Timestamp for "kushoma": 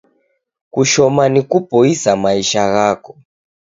0.71-1.29